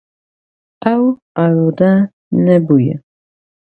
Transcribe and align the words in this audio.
Ew 0.93 1.03
arode 1.43 1.91
nebûye. 2.43 2.95